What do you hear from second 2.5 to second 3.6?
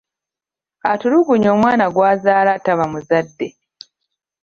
taba muzadde.